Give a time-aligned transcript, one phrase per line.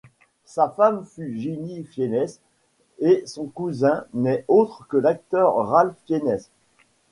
[0.45, 2.25] Sa femme fut Ginny Fiennes
[2.97, 6.39] et son cousin n'est autre que l'acteur Ralph Fiennes.